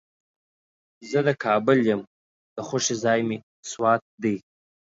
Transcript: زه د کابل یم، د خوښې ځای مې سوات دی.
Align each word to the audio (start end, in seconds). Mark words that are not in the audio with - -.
زه 1.09 1.19
د 1.27 1.29
کابل 1.43 1.77
یم، 1.89 2.01
د 2.55 2.57
خوښې 2.67 2.95
ځای 3.03 3.19
مې 3.27 3.37
سوات 3.71 4.01
دی. 4.23 4.35